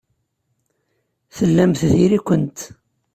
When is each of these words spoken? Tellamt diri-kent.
Tellamt 1.35 1.81
diri-kent. 1.97 2.59